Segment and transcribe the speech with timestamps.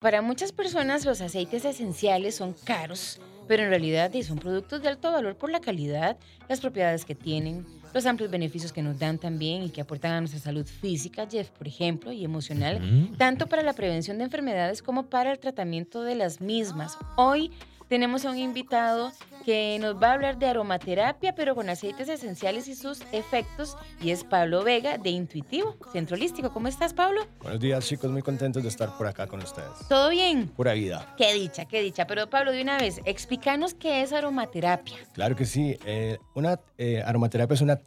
[0.00, 5.12] Para muchas personas los aceites esenciales son caros, pero en realidad son productos de alto
[5.12, 6.16] valor por la calidad,
[6.48, 10.20] las propiedades que tienen, los amplios beneficios que nos dan también y que aportan a
[10.20, 15.10] nuestra salud física, Jeff, por ejemplo, y emocional, tanto para la prevención de enfermedades como
[15.10, 16.96] para el tratamiento de las mismas.
[17.18, 17.50] Hoy
[17.90, 19.12] tenemos a un invitado
[19.44, 24.12] que nos va a hablar de aromaterapia, pero con aceites esenciales y sus efectos, y
[24.12, 26.52] es Pablo Vega de Intuitivo, Centro Holístico.
[26.52, 27.26] ¿Cómo estás, Pablo?
[27.42, 29.88] Buenos días, chicos, muy contentos de estar por acá con ustedes.
[29.88, 30.46] ¿Todo bien?
[30.46, 31.14] Pura vida.
[31.16, 32.06] Qué dicha, qué dicha.
[32.06, 34.96] Pero Pablo, de una vez, explícanos qué es aromaterapia.
[35.12, 35.76] Claro que sí.
[35.84, 37.80] Eh, una eh, aromaterapia es una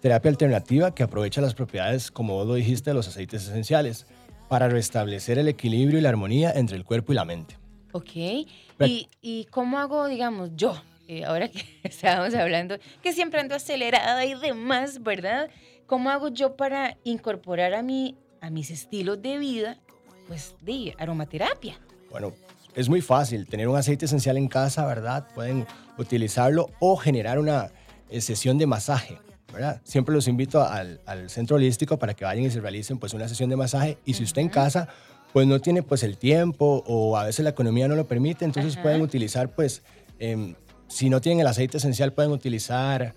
[0.00, 4.06] terapia alternativa que aprovecha las propiedades, como vos lo dijiste, de los aceites esenciales
[4.48, 7.56] para restablecer el equilibrio y la armonía entre el cuerpo y la mente.
[7.92, 8.10] Ok.
[8.14, 10.74] ¿Y, y cómo hago, digamos, yo,
[11.08, 15.48] eh, ahora que estábamos hablando, que siempre ando acelerada y demás, ¿verdad?
[15.86, 19.78] ¿Cómo hago yo para incorporar a, mí, a mis estilos de vida,
[20.26, 21.80] pues, de aromaterapia?
[22.10, 22.34] Bueno,
[22.74, 23.46] es muy fácil.
[23.46, 25.26] Tener un aceite esencial en casa, ¿verdad?
[25.34, 25.66] Pueden
[25.96, 27.72] utilizarlo o generar una
[28.10, 29.18] eh, sesión de masaje.
[29.50, 29.80] ¿verdad?
[29.82, 33.26] Siempre los invito al, al, centro holístico para que vayan y se realicen pues una
[33.28, 34.88] sesión de masaje y si usted en casa
[35.32, 38.76] pues no tiene pues el tiempo o a veces la economía no lo permite, entonces
[38.76, 39.82] pueden utilizar pues,
[40.18, 40.54] eh,
[40.88, 43.14] si no tienen el aceite esencial, pueden utilizar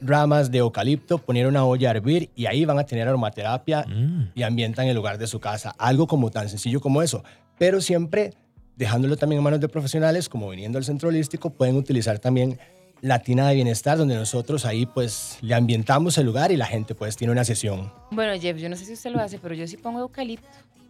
[0.00, 4.32] ramas de eucalipto, poner una olla a hervir y ahí van a tener aromaterapia mm.
[4.34, 5.74] y ambientan el lugar de su casa.
[5.78, 7.24] Algo como tan sencillo como eso,
[7.58, 8.34] pero siempre
[8.76, 12.58] dejándolo también en manos de profesionales, como viniendo al centro holístico, pueden utilizar también
[13.00, 16.94] la tina de bienestar, donde nosotros ahí pues le ambientamos el lugar y la gente
[16.94, 17.92] pues tiene una sesión.
[18.10, 20.46] Bueno, Jeff, yo no sé si usted lo hace, pero yo sí pongo eucalipto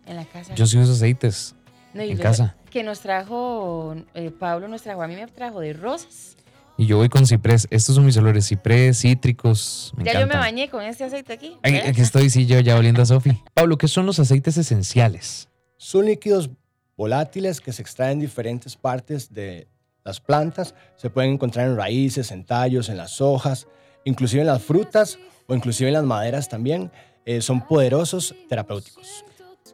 [0.06, 0.54] en la casa.
[0.54, 1.54] Yo sí uso aceites
[1.94, 2.56] en casa.
[2.70, 6.36] Que nos trajo, eh, Pablo nos trajo, a mí me trajo de rosas.
[6.78, 7.66] Y yo voy con ciprés.
[7.70, 9.92] Estos son mis olores, ciprés, cítricos.
[9.96, 11.56] Me ya yo me bañé con este aceite aquí.
[11.62, 13.42] Aquí estoy, sí, yo ya oliendo a Sofi.
[13.54, 15.48] Pablo, ¿qué son los aceites esenciales?
[15.78, 16.50] Son líquidos
[16.96, 19.68] volátiles que se extraen en diferentes partes de
[20.04, 20.74] las plantas.
[20.96, 23.66] Se pueden encontrar en raíces, en tallos, en las hojas,
[24.04, 26.90] inclusive en las frutas o inclusive en las maderas también.
[27.24, 29.24] Eh, son poderosos terapéuticos.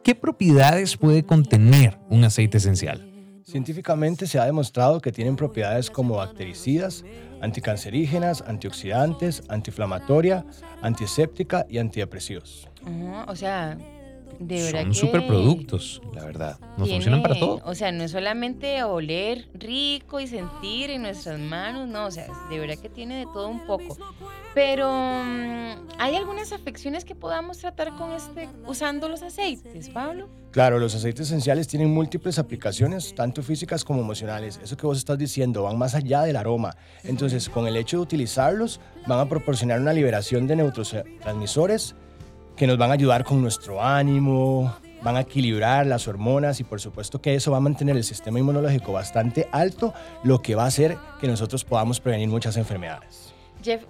[0.03, 3.09] ¿Qué propiedades puede contener un aceite esencial?
[3.43, 7.03] Científicamente se ha demostrado que tienen propiedades como bactericidas,
[7.41, 10.45] anticancerígenas, antioxidantes, antiinflamatoria,
[10.81, 12.67] antiséptica y antidepresivos.
[13.27, 13.77] o sea,
[14.39, 16.59] de verdad Son superproductos, la verdad.
[16.77, 17.61] Nos funcionan para todo.
[17.65, 22.27] O sea, no es solamente oler rico y sentir en nuestras manos, no, o sea,
[22.49, 23.97] de verdad que tiene de todo un poco.
[24.53, 30.29] Pero mm, hay algunas afecciones que podamos tratar con este usando los aceites, Pablo.
[30.51, 34.59] Claro, los aceites esenciales tienen múltiples aplicaciones, tanto físicas como emocionales.
[34.63, 36.75] Eso que vos estás diciendo van más allá del aroma.
[37.03, 41.95] Entonces, con el hecho de utilizarlos, van a proporcionar una liberación de neurotransmisores
[42.55, 46.79] que nos van a ayudar con nuestro ánimo, van a equilibrar las hormonas y por
[46.79, 49.93] supuesto que eso va a mantener el sistema inmunológico bastante alto,
[50.23, 53.33] lo que va a hacer que nosotros podamos prevenir muchas enfermedades.
[53.63, 53.83] Jeff,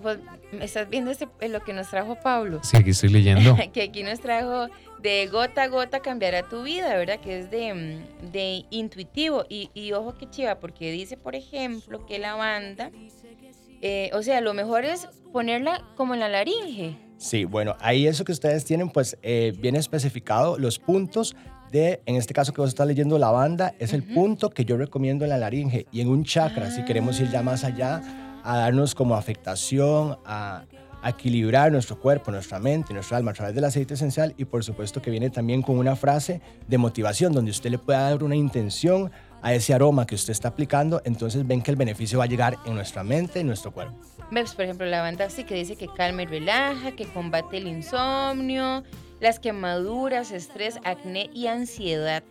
[0.62, 2.60] ¿estás viendo este, lo que nos trajo Pablo?
[2.64, 3.58] Sí, aquí estoy leyendo.
[3.74, 4.68] que aquí nos trajo
[5.02, 7.20] de gota a gota cambiará tu vida, ¿verdad?
[7.20, 9.46] Que es de, mm, de intuitivo.
[9.50, 12.92] Y, y ojo que chiva, porque dice, por ejemplo, que la banda,
[13.82, 16.96] eh, o sea, lo mejor es ponerla como en la laringe.
[17.18, 21.36] Sí, bueno, ahí eso que ustedes tienen, pues eh, viene especificado los puntos
[21.72, 24.78] de, en este caso que vos estás leyendo la banda, es el punto que yo
[24.78, 28.02] recomiendo en la laringe y en un chakra, si queremos ir ya más allá,
[28.44, 30.66] a darnos como afectación, a,
[31.06, 35.02] equilibrar nuestro cuerpo, nuestra mente, nuestra alma a través del aceite esencial y por supuesto
[35.02, 39.12] que viene también con una frase de motivación donde usted le pueda dar una intención
[39.44, 42.58] a ese aroma que usted está aplicando, entonces ven que el beneficio va a llegar
[42.66, 44.00] en nuestra mente, en nuestro cuerpo.
[44.32, 44.56] ¿Ves?
[44.56, 48.84] Por ejemplo, la banda sí que dice que calma y relaja, que combate el insomnio,
[49.20, 52.24] las quemaduras, estrés, acné y ansiedad.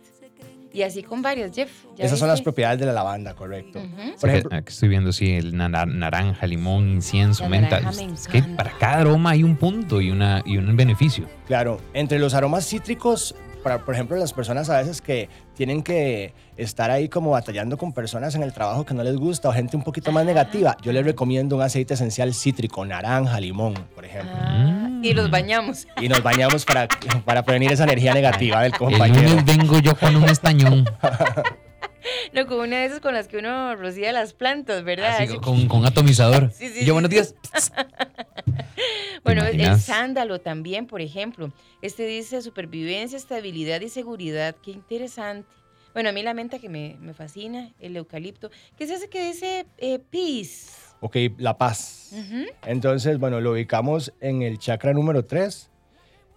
[0.73, 1.69] Y así con varios, Jeff.
[1.99, 3.79] Esas son las propiedades de la lavanda, correcto.
[4.19, 7.77] Por ejemplo, aquí estoy viendo, sí, el naranja, limón, incienso, menta.
[7.77, 11.29] Es que para cada aroma hay un punto y, una, y un beneficio.
[11.45, 16.91] Claro, entre los aromas cítricos por ejemplo, las personas a veces que tienen que estar
[16.91, 19.83] ahí como batallando con personas en el trabajo que no les gusta o gente un
[19.83, 24.35] poquito más negativa, yo les recomiendo un aceite esencial cítrico, naranja, limón, por ejemplo.
[24.37, 25.87] Ah, y los bañamos.
[26.01, 26.87] Y nos bañamos para,
[27.25, 29.21] para prevenir esa energía negativa del compañero.
[29.21, 30.85] El lunes vengo yo con un estañón.
[32.33, 35.17] No, con una de esas con las que uno rocía las plantas, ¿verdad?
[35.19, 36.51] Así, con, con, atomizador.
[36.57, 37.35] Sí, sí, yo, buenos días.
[39.23, 41.51] bueno, el sándalo también, por ejemplo.
[41.81, 44.55] Este dice supervivencia, estabilidad y seguridad.
[44.63, 45.47] Qué interesante.
[45.93, 48.49] Bueno, a mí la menta que me, me fascina, el eucalipto.
[48.77, 50.71] ¿Qué es ese que dice eh, peace?
[51.01, 52.13] Ok, la paz.
[52.65, 55.69] Entonces, bueno, lo ubicamos en el chakra número 3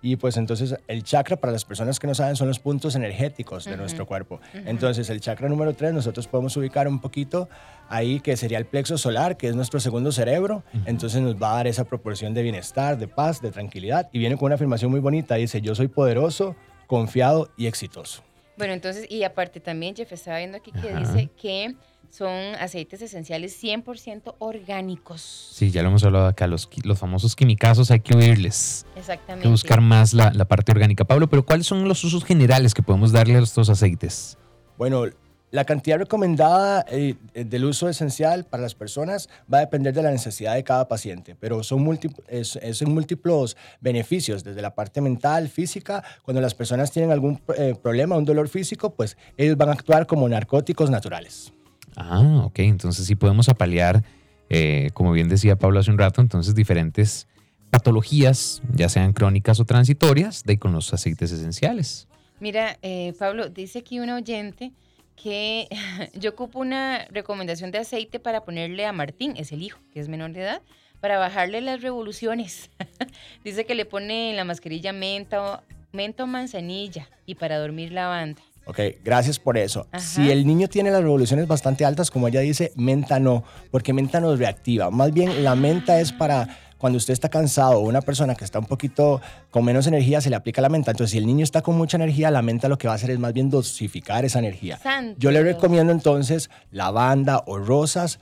[0.02, 3.64] Y pues entonces el chakra, para las personas que no saben, son los puntos energéticos
[3.64, 4.40] de nuestro cuerpo.
[4.52, 7.48] Entonces el chakra número 3 nosotros podemos ubicar un poquito
[7.88, 10.62] ahí que sería el plexo solar, que es nuestro segundo cerebro.
[10.84, 14.08] Entonces nos va a dar esa proporción de bienestar, de paz, de tranquilidad.
[14.12, 16.54] Y viene con una afirmación muy bonita, dice, yo soy poderoso,
[16.86, 18.22] confiado y exitoso.
[18.56, 21.74] Bueno, entonces, y aparte también, Jeff, estaba viendo aquí que dice que
[22.10, 25.20] son aceites esenciales 100% orgánicos.
[25.52, 28.86] Sí, ya lo hemos hablado acá, los, los famosos quimicazos hay que oírles.
[28.96, 29.32] Exactamente.
[29.32, 31.04] Hay que buscar más la, la, parte orgánica.
[31.04, 34.38] Pablo, pero ¿cuáles son los usos generales que podemos darle a estos aceites?
[34.78, 35.06] Bueno,
[35.50, 40.10] la cantidad recomendada eh, del uso esencial para las personas va a depender de la
[40.10, 41.98] necesidad de cada paciente, pero son
[42.28, 46.02] es, en múltiples beneficios, desde la parte mental, física.
[46.22, 50.06] Cuando las personas tienen algún eh, problema, un dolor físico, pues ellos van a actuar
[50.06, 51.52] como narcóticos naturales.
[51.96, 52.60] Ah, ok.
[52.60, 54.04] Entonces sí podemos apalear,
[54.48, 57.26] eh, como bien decía Pablo hace un rato, entonces diferentes
[57.70, 62.06] patologías, ya sean crónicas o transitorias, de con los aceites esenciales.
[62.38, 62.78] Mira,
[63.18, 64.72] Pablo, dice aquí un oyente
[65.16, 65.68] que
[66.14, 70.08] yo ocupo una recomendación de aceite para ponerle a Martín, es el hijo, que es
[70.08, 70.62] menor de edad,
[71.00, 72.70] para bajarle las revoluciones.
[73.44, 78.42] Dice que le pone en la mascarilla menta, menta o manzanilla y para dormir lavanda.
[78.66, 79.86] Ok, gracias por eso.
[79.96, 84.18] Si el niño tiene las revoluciones bastante altas, como ella dice, menta no, porque menta
[84.20, 84.90] nos reactiva.
[84.90, 86.48] Más bien, la menta es para
[86.78, 89.20] cuando usted está cansado o una persona que está un poquito
[89.50, 90.90] con menos energía, se le aplica la menta.
[90.90, 93.10] Entonces, si el niño está con mucha energía, la menta lo que va a hacer
[93.10, 94.80] es más bien dosificar esa energía.
[95.16, 98.18] Yo le recomiendo entonces lavanda o rosas.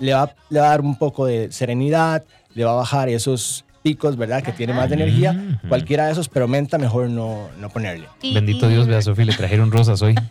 [0.00, 2.24] Le va, le va a dar un poco de serenidad,
[2.54, 4.42] le va a bajar esos picos, ¿verdad?
[4.42, 5.58] Que tiene más de energía.
[5.68, 8.06] Cualquiera de esos, pero menta mejor no, no ponerle.
[8.22, 10.14] Bendito Dios, vea, Sofía, le trajeron rosas hoy.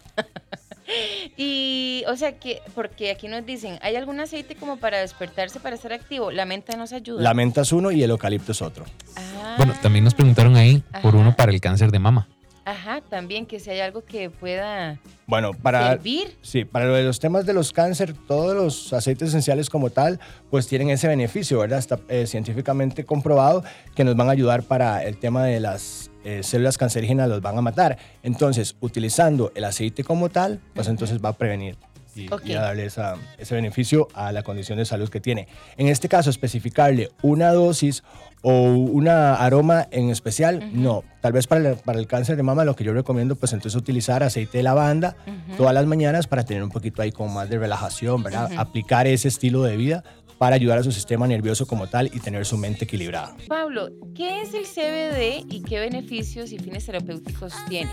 [1.36, 5.76] Y, o sea, que, porque aquí nos dicen, ¿hay algún aceite como para despertarse, para
[5.76, 6.32] estar activo?
[6.32, 7.22] La menta nos ayuda.
[7.22, 8.86] La menta es uno y el eucalipto es otro.
[9.18, 9.56] Ah.
[9.58, 12.28] Bueno, también nos preguntaron ahí por uno para el cáncer de mama.
[12.68, 16.36] Ajá, también que si hay algo que pueda bueno, para, servir.
[16.42, 20.20] Sí, para los temas de los cáncer, todos los aceites esenciales como tal,
[20.50, 21.80] pues tienen ese beneficio, ¿verdad?
[21.80, 23.64] Está eh, científicamente comprobado
[23.96, 27.58] que nos van a ayudar para el tema de las eh, células cancerígenas, los van
[27.58, 28.00] a matar.
[28.22, 31.78] Entonces, utilizando el aceite como tal, pues entonces va a prevenir
[32.18, 35.48] y, a darle ese beneficio a la condición de salud que tiene.
[35.78, 38.04] En este caso, especificarle una dosis
[38.42, 41.04] o una aroma en especial, no.
[41.22, 43.76] Tal vez para el, para el, cáncer de mama lo que yo recomiendo, pues entonces
[43.76, 45.16] utilizar aceite de lavanda
[45.58, 48.52] todas las mañanas para tener un poquito ahí como más de relajación, ¿verdad?
[48.58, 50.04] Aplicar ese estilo de vida
[50.38, 53.36] para ayudar a su sistema nervioso como tal y tener su mente equilibrada.
[53.48, 57.92] Pablo, ¿qué es el CBD y qué beneficios y fines terapéuticos tiene?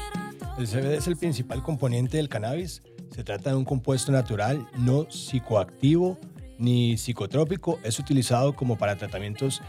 [0.58, 5.06] El CBD es el principal componente del cannabis se trata de un compuesto natural no
[5.10, 6.18] psicoactivo
[6.58, 7.78] ni psicotrópico.
[7.82, 9.62] Es utilizado como para tratamientos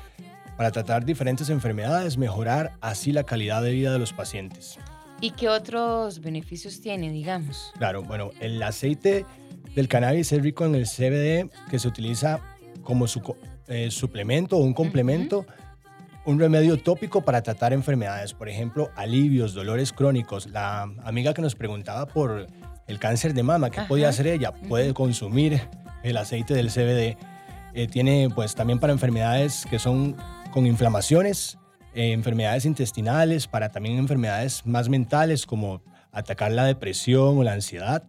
[0.57, 4.77] para tratar diferentes enfermedades, mejorar así la calidad de vida de los pacientes.
[5.21, 7.71] ¿Y qué otros beneficios tiene, digamos?
[7.77, 9.25] Claro, bueno, el aceite
[9.73, 12.39] del cannabis es rico en el CBD que se utiliza
[12.83, 13.35] como su,
[13.67, 15.45] eh, suplemento o un complemento,
[16.25, 20.47] un remedio tópico para tratar enfermedades, por ejemplo, alivios, dolores crónicos.
[20.47, 22.47] La amiga que nos preguntaba por
[22.87, 23.69] el cáncer de mama.
[23.69, 24.51] ¿Qué podía hacer ella?
[24.51, 25.61] Puede consumir
[26.03, 27.17] el aceite del CBD.
[27.73, 30.15] Eh, tiene pues también para enfermedades que son
[30.51, 31.57] con inflamaciones,
[31.93, 38.03] eh, enfermedades intestinales, para también enfermedades más mentales como atacar la depresión o la ansiedad.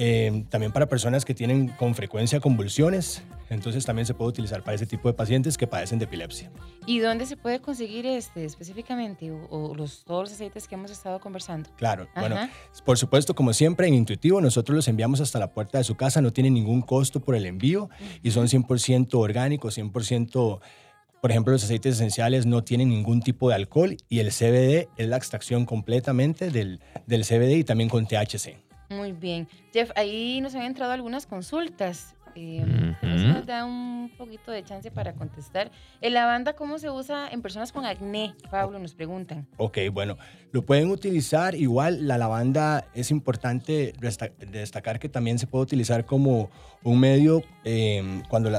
[0.00, 4.76] Eh, también para personas que tienen con frecuencia convulsiones, entonces también se puede utilizar para
[4.76, 6.52] ese tipo de pacientes que padecen de epilepsia.
[6.86, 11.18] ¿Y dónde se puede conseguir este específicamente o, los, todos los aceites que hemos estado
[11.18, 11.68] conversando?
[11.76, 12.36] Claro, bueno,
[12.84, 16.22] por supuesto, como siempre en Intuitivo, nosotros los enviamos hasta la puerta de su casa,
[16.22, 17.90] no tienen ningún costo por el envío
[18.22, 20.60] y son 100% orgánicos, 100%...
[21.20, 25.08] Por ejemplo, los aceites esenciales no tienen ningún tipo de alcohol y el CBD es
[25.08, 28.67] la extracción completamente del, del CBD y también con THC.
[28.88, 29.48] Muy bien.
[29.72, 32.14] Jeff, ahí nos han entrado algunas consultas.
[32.34, 35.72] Eh, nos da un poquito de chance para contestar.
[36.00, 38.34] ¿El lavanda cómo se usa en personas con acné?
[38.50, 39.48] Pablo, nos preguntan.
[39.56, 40.16] Ok, bueno,
[40.52, 41.54] lo pueden utilizar.
[41.54, 43.92] Igual la lavanda es importante
[44.50, 46.50] destacar que también se puede utilizar como
[46.84, 48.50] un medio em, cuando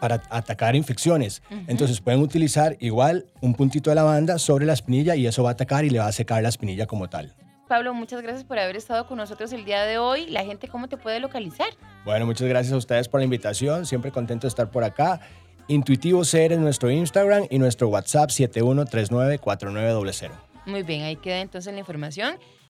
[0.00, 1.42] para atacar infecciones.
[1.66, 5.52] Entonces pueden utilizar igual un puntito de lavanda sobre la espinilla y eso va a
[5.52, 7.34] atacar y le va a secar la espinilla como tal.
[7.74, 10.26] Pablo, muchas gracias por haber estado con nosotros el día de hoy.
[10.26, 11.66] La gente, ¿cómo te puede localizar?
[12.04, 13.84] Bueno, muchas gracias a ustedes por la invitación.
[13.84, 15.18] Siempre contento de estar por acá.
[15.66, 20.30] Intuitivo Ser en nuestro Instagram y nuestro WhatsApp 71394900.
[20.66, 22.36] Muy bien, ahí queda entonces la información.